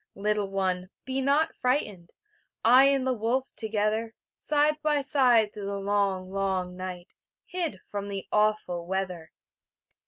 Little 0.15 0.49
one, 0.49 0.89
be 1.05 1.21
not 1.21 1.53
frightened; 1.57 2.09
I 2.65 2.85
and 2.85 3.05
the 3.05 3.13
wolf 3.13 3.51
together, 3.55 4.15
Side 4.35 4.77
be 4.83 5.03
side 5.03 5.53
through 5.53 5.67
the 5.67 5.77
long, 5.77 6.31
long 6.31 6.75
night, 6.75 7.09
Hid 7.45 7.81
from 7.91 8.07
the 8.07 8.27
awful 8.31 8.87
weather. 8.87 9.31